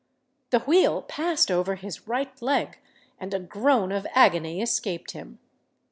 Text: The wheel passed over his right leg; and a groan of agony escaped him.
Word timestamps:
The 0.49 0.61
wheel 0.61 1.03
passed 1.03 1.51
over 1.51 1.75
his 1.75 2.07
right 2.07 2.41
leg; 2.41 2.79
and 3.19 3.35
a 3.35 3.39
groan 3.39 3.91
of 3.91 4.07
agony 4.15 4.59
escaped 4.59 5.11
him. 5.11 5.37